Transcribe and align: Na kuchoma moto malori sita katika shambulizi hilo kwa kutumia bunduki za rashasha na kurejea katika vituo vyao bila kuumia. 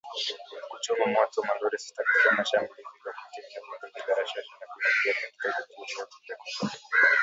Na 0.59 0.67
kuchoma 0.71 1.05
moto 1.07 1.41
malori 1.43 1.79
sita 1.79 2.03
katika 2.03 2.45
shambulizi 2.45 2.81
hilo 2.81 3.11
kwa 3.11 3.13
kutumia 3.23 3.61
bunduki 3.69 4.07
za 4.07 4.15
rashasha 4.15 4.53
na 4.61 4.67
kurejea 4.73 5.13
katika 5.21 5.61
vituo 5.67 5.85
vyao 5.85 6.07
bila 6.27 6.35
kuumia. 6.37 6.79